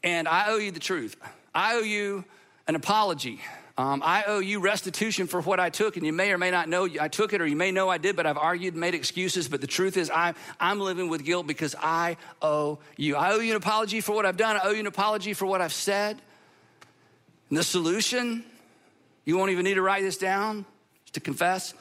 [0.04, 1.16] and I owe you the truth.
[1.54, 2.26] I owe you
[2.68, 3.40] an apology.
[3.76, 6.70] Um, I owe you restitution for what I took, and you may or may not
[6.70, 8.94] know I took it, or you may know I did, but I've argued, and made
[8.94, 9.48] excuses.
[9.48, 13.16] But the truth is, I, I'm living with guilt because I owe you.
[13.16, 14.58] I owe you an apology for what I've done.
[14.58, 16.22] I owe you an apology for what I've said.
[17.50, 18.44] And the solution,
[19.26, 20.66] you won't even need to write this down,
[21.08, 21.74] is to confess.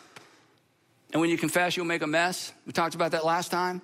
[1.12, 2.53] And when you confess, you'll make a mess.
[2.66, 3.83] We talked about that last time.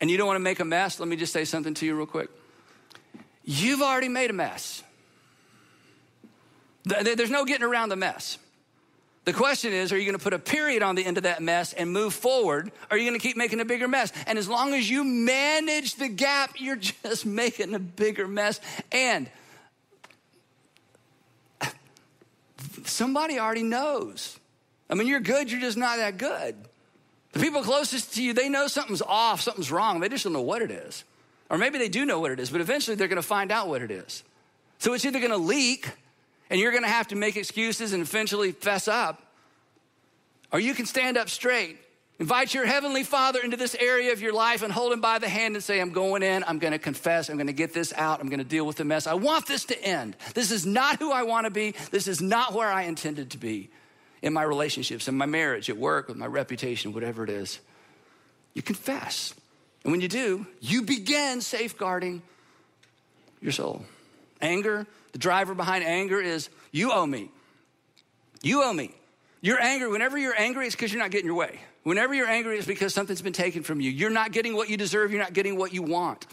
[0.00, 0.98] And you don't want to make a mess.
[0.98, 2.28] Let me just say something to you real quick.
[3.44, 4.82] You've already made a mess.
[6.84, 8.38] There's no getting around the mess.
[9.24, 11.42] The question is, are you going to put a period on the end of that
[11.42, 12.68] mess and move forward?
[12.90, 14.12] Or are you going to keep making a bigger mess?
[14.26, 18.60] And as long as you manage the gap, you're just making a bigger mess.
[18.92, 19.30] And
[22.84, 24.38] somebody already knows.
[24.88, 26.56] I mean, you're good, you're just not that good.
[27.32, 30.00] The people closest to you, they know something's off, something's wrong.
[30.00, 31.04] They just don't know what it is.
[31.50, 33.82] Or maybe they do know what it is, but eventually they're to find out what
[33.82, 34.22] it is.
[34.78, 35.88] So it's either to leak
[36.48, 39.20] and you're to have to make excuses and eventually fess up,
[40.52, 41.78] or you can stand up straight.
[42.20, 45.28] Invite your heavenly father into this area of your life and hold him by the
[45.28, 48.28] hand and say, I'm going in, I'm to confess, I'm to get this out, I'm
[48.38, 49.08] to deal with the mess.
[49.08, 50.16] I want this to end.
[50.34, 53.38] This is not who I want to be, this is not where I intended to
[53.38, 53.70] be
[54.24, 57.60] in my relationships, in my marriage, at work, with my reputation, whatever it is.
[58.54, 59.34] You confess.
[59.84, 62.22] And when you do, you begin safeguarding
[63.42, 63.84] your soul.
[64.40, 67.30] Anger, the driver behind anger is you owe me.
[68.40, 68.94] You owe me.
[69.42, 69.90] You're angry.
[69.90, 71.60] Whenever you're angry, it's because you're not getting your way.
[71.82, 73.90] Whenever you're angry, it's because something's been taken from you.
[73.90, 76.26] You're not getting what you deserve, you're not getting what you want.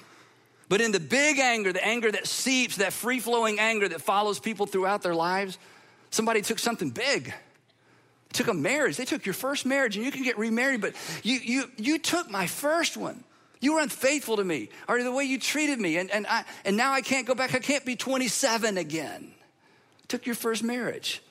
[0.70, 4.40] But in the big anger, the anger that seeps, that free flowing anger that follows
[4.40, 5.58] people throughout their lives,
[6.10, 7.34] somebody took something big.
[8.34, 8.98] Took a marriage.
[8.98, 12.30] They took your first marriage and you can get remarried, but you, you, you took
[12.30, 13.24] my first one.
[13.60, 16.76] You were unfaithful to me, or the way you treated me, and, and, I, and
[16.76, 17.54] now I can't go back.
[17.54, 19.32] I can't be 27 again.
[20.08, 21.22] Took your first marriage.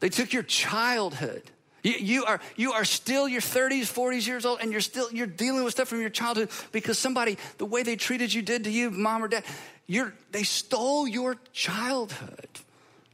[0.00, 1.44] They took your childhood.
[1.82, 5.26] You, you, are, you are still your 30s, 40s years old, and you're still you're
[5.26, 8.70] dealing with stuff from your childhood because somebody, the way they treated you did to
[8.70, 9.44] you, mom or dad,
[9.86, 12.48] you're, they stole your childhood,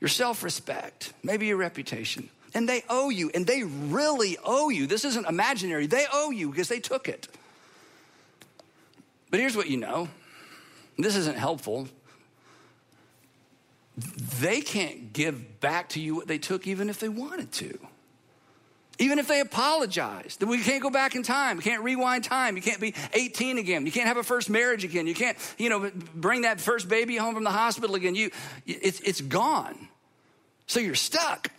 [0.01, 2.31] your self-respect, maybe your reputation.
[2.55, 4.87] And they owe you, and they really owe you.
[4.87, 5.87] This isn't imaginary.
[5.87, 7.29] They owe you because they took it.
[9.31, 10.09] But here's what you know.
[10.99, 11.89] This isn't helpful
[13.97, 17.79] they can't give back to you what they took even if they wanted to.
[18.99, 22.57] Even if they apologize, that we can't go back in time, we can't rewind time,
[22.57, 25.69] you can't be 18 again, you can't have a first marriage again, you can't, you
[25.69, 28.15] know, bring that first baby home from the hospital again.
[28.15, 28.31] You,
[28.67, 29.89] it's, it's gone.
[30.67, 31.51] So you're stuck,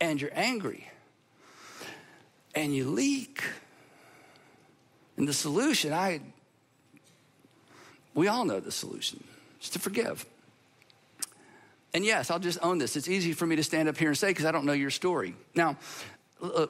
[0.00, 0.88] and you're angry,
[2.54, 3.42] and you leak.
[5.16, 6.20] And the solution, I,
[8.14, 9.24] we all know the solution,
[9.60, 10.24] is to forgive.
[11.94, 12.96] And yes, I'll just own this.
[12.96, 14.90] It's easy for me to stand up here and say because I don't know your
[14.90, 15.34] story.
[15.54, 15.76] Now,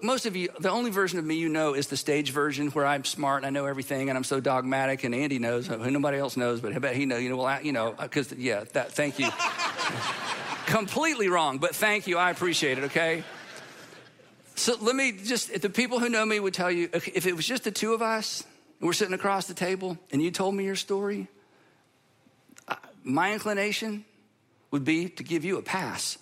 [0.02, 2.86] most of you, the only version of me you know is the stage version where
[2.86, 6.18] I'm smart and I know everything and I'm so dogmatic and Andy knows who nobody
[6.18, 7.22] else knows, but I bet he knows.
[7.22, 8.92] You know, well, I, you know, because yeah, that.
[8.92, 9.28] Thank you.
[10.68, 12.18] Completely wrong, but thank you.
[12.18, 12.84] I appreciate it.
[12.84, 13.24] Okay.
[14.54, 17.46] So let me just, the people who know me would tell you if it was
[17.46, 18.44] just the two of us,
[18.78, 21.28] we're sitting across the table, and you told me your story,
[23.02, 24.04] my inclination
[24.70, 26.18] would be to give you a pass.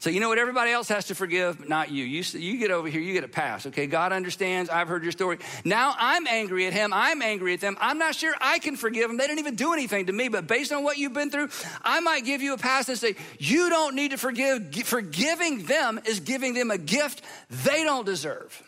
[0.00, 0.38] So, you know what?
[0.38, 2.04] Everybody else has to forgive, but not you.
[2.04, 2.22] you.
[2.22, 3.86] You get over here, you get a pass, okay?
[3.86, 4.70] God understands.
[4.70, 5.38] I've heard your story.
[5.62, 6.94] Now I'm angry at him.
[6.94, 7.76] I'm angry at them.
[7.78, 9.18] I'm not sure I can forgive them.
[9.18, 11.50] They didn't even do anything to me, but based on what you've been through,
[11.82, 14.74] I might give you a pass and say, You don't need to forgive.
[14.86, 18.62] Forgiving them is giving them a gift they don't deserve.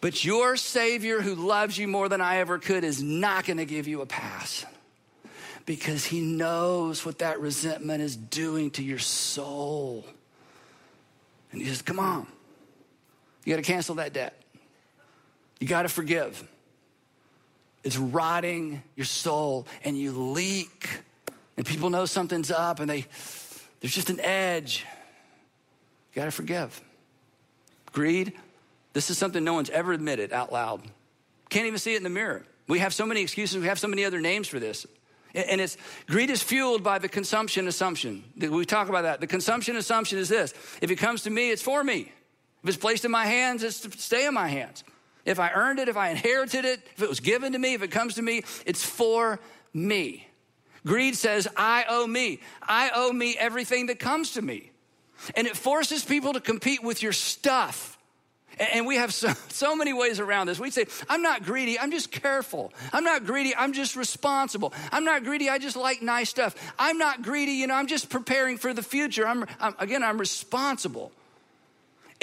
[0.00, 3.66] But your Savior, who loves you more than I ever could, is not going to
[3.66, 4.64] give you a pass
[5.66, 10.04] because he knows what that resentment is doing to your soul.
[11.52, 12.26] And he says, Come on,
[13.44, 14.40] you got to cancel that debt.
[15.60, 16.46] You got to forgive.
[17.82, 20.88] It's rotting your soul, and you leak,
[21.56, 23.06] and people know something's up, and they
[23.80, 24.86] there's just an edge.
[26.12, 26.80] You got to forgive.
[27.92, 28.32] Greed,
[28.94, 30.82] this is something no one's ever admitted out loud.
[31.50, 32.44] Can't even see it in the mirror.
[32.66, 34.86] We have so many excuses, we have so many other names for this.
[35.34, 38.24] And it's greed is fueled by the consumption assumption.
[38.36, 39.20] We talk about that.
[39.20, 42.12] The consumption assumption is this if it comes to me, it's for me.
[42.62, 44.84] If it's placed in my hands, it's to stay in my hands.
[45.24, 47.82] If I earned it, if I inherited it, if it was given to me, if
[47.82, 49.40] it comes to me, it's for
[49.72, 50.28] me.
[50.86, 52.40] Greed says, I owe me.
[52.62, 54.70] I owe me everything that comes to me.
[55.34, 57.93] And it forces people to compete with your stuff
[58.58, 60.58] and we have so, so many ways around this.
[60.58, 62.72] We say, I'm not greedy, I'm just careful.
[62.92, 64.72] I'm not greedy, I'm just responsible.
[64.92, 66.54] I'm not greedy, I just like nice stuff.
[66.78, 69.26] I'm not greedy, you know, I'm just preparing for the future.
[69.26, 71.12] I'm, I'm again, I'm responsible.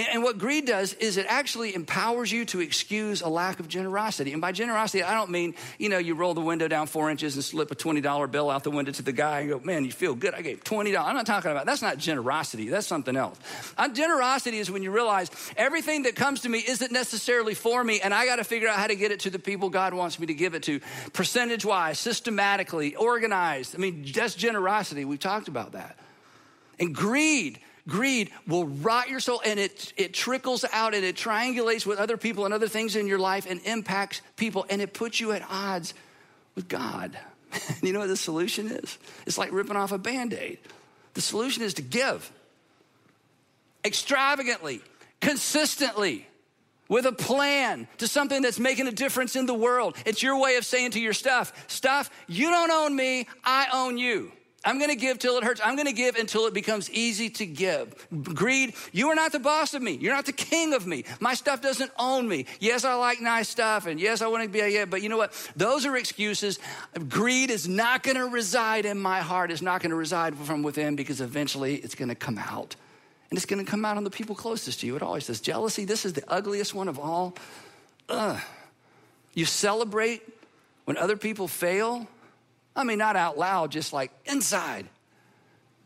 [0.09, 4.31] And what greed does is it actually empowers you to excuse a lack of generosity.
[4.31, 7.35] And by generosity, I don't mean, you know, you roll the window down four inches
[7.35, 9.91] and slip a $20 bill out the window to the guy and go, man, you
[9.91, 10.33] feel good.
[10.33, 10.97] I gave $20.
[10.97, 12.69] I'm not talking about, that's not generosity.
[12.69, 13.37] That's something else.
[13.77, 17.99] Uh, generosity is when you realize everything that comes to me isn't necessarily for me
[18.01, 20.19] and I got to figure out how to get it to the people God wants
[20.19, 20.79] me to give it to.
[21.13, 23.75] Percentage wise, systematically, organized.
[23.75, 25.05] I mean, that's generosity.
[25.05, 25.97] We've talked about that.
[26.79, 31.85] And greed, Greed will rot your soul and it, it trickles out and it triangulates
[31.85, 35.19] with other people and other things in your life and impacts people and it puts
[35.19, 35.93] you at odds
[36.55, 37.17] with God.
[37.81, 38.97] you know what the solution is?
[39.25, 40.59] It's like ripping off a band aid.
[41.13, 42.31] The solution is to give
[43.83, 44.81] extravagantly,
[45.19, 46.27] consistently,
[46.87, 49.95] with a plan to something that's making a difference in the world.
[50.05, 53.97] It's your way of saying to your stuff, stuff, you don't own me, I own
[53.97, 54.31] you.
[54.63, 55.59] I'm gonna give till it hurts.
[55.63, 57.95] I'm gonna give until it becomes easy to give.
[58.23, 59.93] Greed, you are not the boss of me.
[59.93, 61.03] You're not the king of me.
[61.19, 62.45] My stuff doesn't own me.
[62.59, 65.17] Yes, I like nice stuff, and yes, I wanna be a yeah, but you know
[65.17, 65.33] what?
[65.55, 66.59] Those are excuses.
[67.09, 71.21] Greed is not gonna reside in my heart, it's not gonna reside from within because
[71.21, 72.75] eventually it's gonna come out.
[73.31, 74.95] And it's gonna come out on the people closest to you.
[74.95, 77.33] It always says jealousy, this is the ugliest one of all.
[78.09, 78.39] Ugh.
[79.33, 80.21] You celebrate
[80.85, 82.07] when other people fail
[82.75, 84.87] I mean, not out loud, just like inside.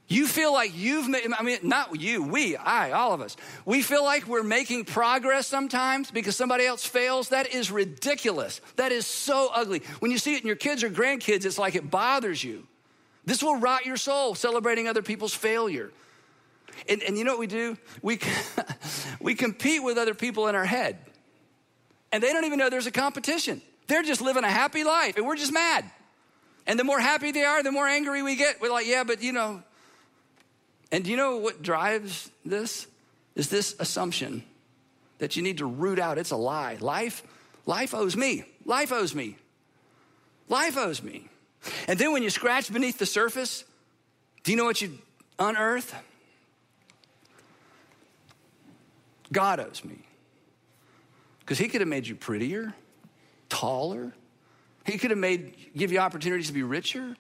[0.08, 3.36] You feel like you've made, I mean, not you, we, I, all of us.
[3.66, 7.30] We feel like we're making progress sometimes because somebody else fails.
[7.30, 8.62] That is ridiculous.
[8.76, 9.82] That is so ugly.
[10.00, 12.68] When you see it in your kids or grandkids, it's like it bothers you.
[13.26, 15.92] This will rot your soul, celebrating other people's failure.
[16.88, 17.76] And, and you know what we do?
[18.04, 18.20] We,
[19.20, 21.00] we compete with other people in our head.
[22.12, 23.60] And they don't even know there's a competition.
[23.88, 25.86] They're just living a happy life, and we're just mad.
[26.68, 28.60] And the more happy they are, the more angry we get.
[28.60, 29.62] We're like, yeah, but you know,
[30.92, 32.88] and do you know what drives this?
[33.36, 34.44] Is this assumption
[35.20, 36.18] that you need to root out.
[36.18, 36.78] It's a lie.
[36.80, 37.24] Life,
[37.66, 38.46] life owes me.
[38.66, 39.38] Life owes me.
[40.50, 41.28] Life owes me.
[41.88, 43.64] And then when you scratch beneath the surface,
[44.44, 44.98] do you know what you
[45.40, 45.96] unearth?
[49.32, 50.00] God owes me.
[51.40, 52.74] Because he could have made you prettier,
[53.50, 54.14] taller.
[54.86, 57.16] He could have made give you opportunities to be richer.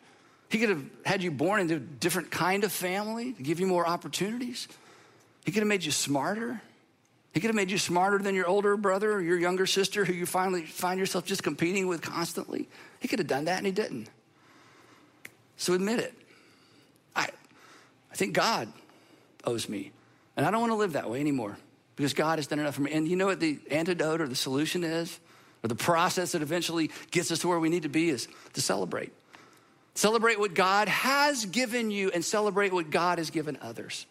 [0.49, 3.67] He could have had you born into a different kind of family to give you
[3.67, 4.67] more opportunities.
[5.43, 6.61] He could have made you smarter.
[7.33, 10.13] He could have made you smarter than your older brother or your younger sister who
[10.13, 12.69] you finally find yourself just competing with constantly.
[12.99, 14.09] He could have done that and he didn't.
[15.57, 16.13] So admit it.
[17.15, 17.29] I,
[18.11, 18.71] I think God
[19.43, 19.91] owes me.
[20.37, 21.57] And I don't want to live that way anymore
[21.95, 22.91] because God has done enough for me.
[22.91, 25.19] And you know what the antidote or the solution is?
[25.65, 28.61] Or the process that eventually gets us to where we need to be is to
[28.61, 29.11] celebrate.
[29.95, 34.05] Celebrate what God has given you and celebrate what God has given others.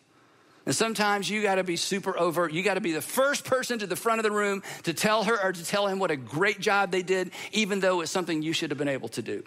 [0.67, 2.53] And sometimes you got to be super overt.
[2.53, 5.23] You got to be the first person to the front of the room to tell
[5.23, 8.43] her or to tell him what a great job they did, even though it's something
[8.43, 9.45] you should have been able to do.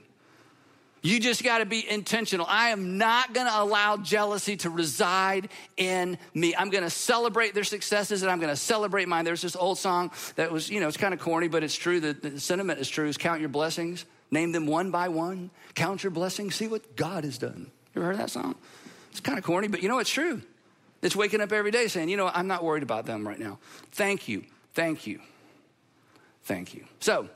[1.01, 2.45] You just got to be intentional.
[2.49, 6.55] I am not going to allow jealousy to reside in me.
[6.55, 9.23] I'm going to celebrate their successes and I'm going to celebrate mine.
[9.23, 11.99] There's this old song that was, you know, it's kind of corny, but it's true.
[11.99, 13.07] The, the sentiment is true.
[13.07, 17.23] Is count your blessings, name them one by one, count your blessings, see what God
[17.23, 17.71] has done.
[17.93, 18.55] You ever heard that song?
[19.11, 20.41] It's kind of corny, but you know it's true.
[21.01, 23.59] It's waking up every day saying, you know, I'm not worried about them right now.
[23.91, 24.43] Thank you,
[24.73, 25.21] thank you,
[26.43, 26.85] thank you.
[26.99, 27.29] So,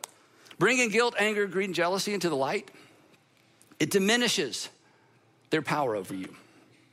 [0.58, 2.72] bringing guilt, anger, greed, and jealousy into the light
[3.82, 4.70] it diminishes
[5.50, 6.36] their power over you.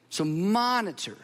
[0.09, 1.19] So monitor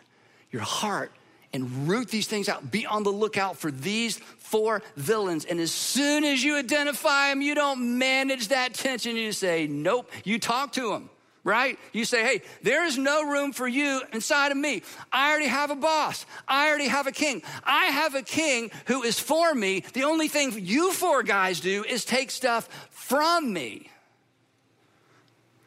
[0.51, 1.11] your heart
[1.55, 2.71] and root these things out.
[2.71, 5.47] Be on the lookout for these four villains.
[5.47, 9.17] And as soon as you identify them, you don't manage that tension.
[9.17, 10.11] You say, nope.
[10.23, 11.09] You talk to them,
[11.45, 11.79] right?
[11.95, 14.83] You say, hey, there is no room for you inside of me.
[15.11, 16.27] I already have a boss.
[16.47, 17.43] I already have a king.
[17.65, 19.83] I have a king who is for me.
[19.95, 23.89] The only thing you four guys do is take stuff from me.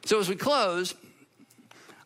[0.08, 0.96] So as we close,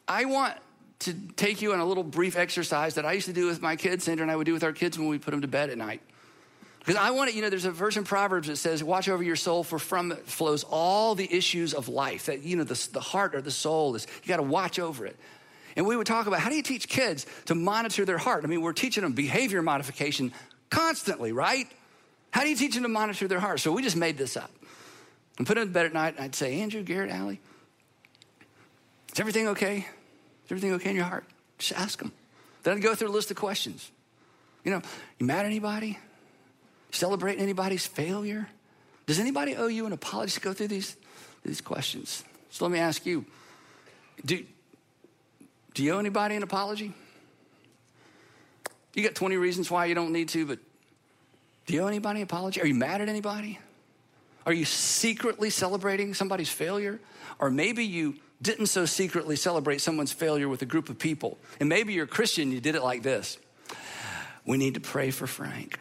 [0.07, 0.57] I want
[1.01, 3.75] to take you on a little brief exercise that I used to do with my
[3.75, 5.69] kids, Sandra and I would do with our kids when we put them to bed
[5.69, 6.01] at night.
[6.79, 9.21] Because I want to, you know, there's a verse in Proverbs that says, Watch over
[9.21, 12.25] your soul, for from it flows all the issues of life.
[12.25, 15.05] That, you know, the, the heart or the soul is, you got to watch over
[15.05, 15.15] it.
[15.75, 18.43] And we would talk about how do you teach kids to monitor their heart?
[18.43, 20.33] I mean, we're teaching them behavior modification
[20.71, 21.67] constantly, right?
[22.31, 23.59] How do you teach them to monitor their heart?
[23.59, 24.49] So we just made this up.
[25.37, 27.39] And put them to bed at night, and I'd say, Andrew, Garrett, Allie,
[29.13, 29.77] is everything okay?
[30.45, 31.25] Is everything okay in your heart?
[31.57, 32.11] Just ask them.
[32.63, 33.91] Then I'd go through a list of questions.
[34.63, 34.81] You know,
[35.19, 35.97] you mad at anybody?
[36.91, 38.47] Celebrating anybody's failure?
[39.05, 40.31] Does anybody owe you an apology?
[40.31, 40.95] Just go through these,
[41.43, 42.23] these questions.
[42.49, 43.25] So let me ask you
[44.23, 44.45] do,
[45.73, 46.93] do you owe anybody an apology?
[48.93, 50.59] You got 20 reasons why you don't need to, but
[51.65, 52.61] do you owe anybody an apology?
[52.61, 53.57] Are you mad at anybody?
[54.45, 56.99] Are you secretly celebrating somebody's failure?
[57.39, 61.37] Or maybe you didn't so secretly celebrate someone's failure with a group of people.
[61.59, 63.37] And maybe you're a Christian, you did it like this
[64.45, 65.79] We need to pray for Frank.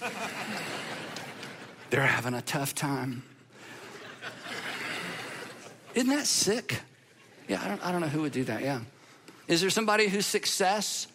[1.90, 3.22] They're having a tough time.
[5.94, 6.80] Isn't that sick?
[7.48, 8.62] Yeah, I don't, I don't know who would do that.
[8.62, 8.80] Yeah.
[9.46, 11.06] Is there somebody whose success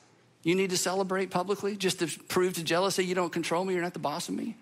[0.43, 3.81] you need to celebrate publicly just to prove to jealousy you don't control me, you're
[3.81, 4.55] not the boss of me?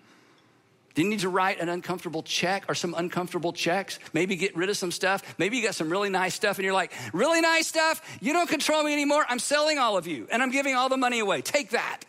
[1.02, 3.98] You need to write an uncomfortable check or some uncomfortable checks?
[4.12, 5.22] Maybe get rid of some stuff.
[5.38, 8.00] Maybe you got some really nice stuff and you're like, really nice stuff?
[8.20, 9.24] You don't control me anymore.
[9.28, 11.42] I'm selling all of you and I'm giving all the money away.
[11.42, 12.00] Take that.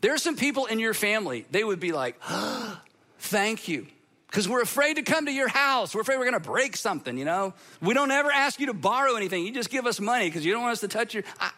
[0.00, 2.80] There are some people in your family, they would be like, oh,
[3.18, 3.86] thank you.
[4.28, 5.94] Because we're afraid to come to your house.
[5.94, 7.54] We're afraid we're gonna break something, you know?
[7.80, 9.46] We don't ever ask you to borrow anything.
[9.46, 11.24] You just give us money because you don't want us to touch your.
[11.40, 11.50] I,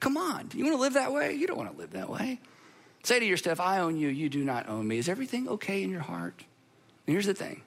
[0.00, 0.50] come on.
[0.54, 1.34] You wanna live that way?
[1.34, 2.40] You don't wanna live that way.
[3.02, 4.98] Say to your I own you, you do not own me.
[4.98, 6.34] Is everything okay in your heart?
[7.06, 7.62] And here's the thing.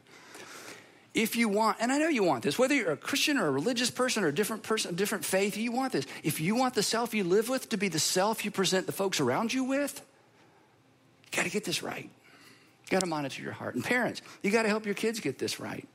[1.13, 3.51] If you want, and I know you want this, whether you're a Christian or a
[3.51, 6.05] religious person or a different person, a different faith, you want this.
[6.23, 8.91] If you want the self you live with to be the self you present the
[8.91, 10.01] folks around you with,
[11.31, 12.03] you gotta get this right.
[12.03, 13.75] You gotta monitor your heart.
[13.75, 15.87] And parents, you gotta help your kids get this right.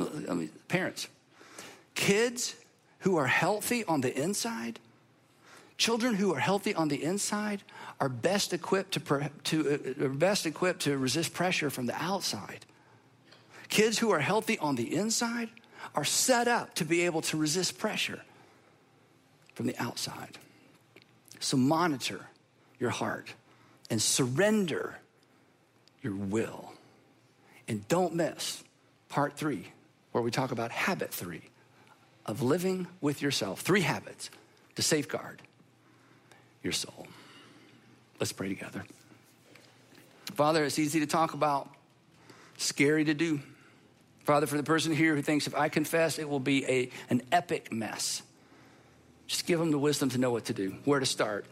[0.00, 1.08] I mean, parents,
[1.94, 2.54] kids
[3.00, 4.80] who are healthy on the inside,
[5.76, 7.62] children who are healthy on the inside
[8.02, 12.66] are best equipped to, to uh, are best equipped to resist pressure from the outside.
[13.68, 15.48] Kids who are healthy on the inside
[15.94, 18.20] are set up to be able to resist pressure
[19.54, 20.36] from the outside.
[21.38, 22.26] So monitor
[22.80, 23.32] your heart
[23.88, 24.98] and surrender
[26.02, 26.72] your will.
[27.68, 28.64] And don't miss
[29.10, 29.68] part three,
[30.10, 31.42] where we talk about habit three
[32.26, 33.60] of living with yourself.
[33.60, 34.28] Three habits
[34.74, 35.40] to safeguard
[36.64, 37.06] your soul.
[38.22, 38.84] Let's pray together.
[40.34, 41.68] Father, it's easy to talk about,
[42.56, 43.40] scary to do.
[44.20, 47.22] Father, for the person here who thinks if I confess, it will be a, an
[47.32, 48.22] epic mess,
[49.26, 51.46] just give them the wisdom to know what to do, where to start.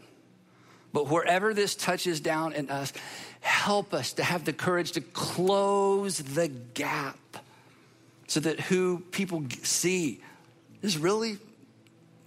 [0.93, 2.93] But wherever this touches down in us,
[3.41, 7.19] help us to have the courage to close the gap
[8.27, 10.21] so that who people see
[10.81, 11.37] is really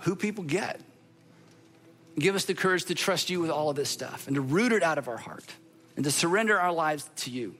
[0.00, 0.82] who people get.
[2.18, 4.72] Give us the courage to trust you with all of this stuff and to root
[4.72, 5.44] it out of our heart
[5.96, 7.54] and to surrender our lives to you.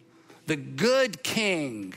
[0.46, 1.94] The good king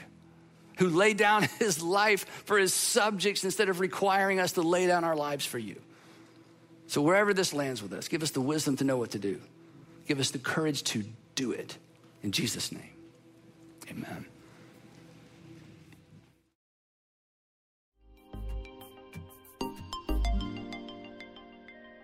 [0.77, 5.03] who laid down his life for his subjects instead of requiring us to lay down
[5.03, 5.75] our lives for you.
[6.87, 9.41] So, wherever this lands with us, give us the wisdom to know what to do.
[10.07, 11.03] Give us the courage to
[11.35, 11.77] do it.
[12.23, 12.93] In Jesus' name,
[13.91, 14.25] amen.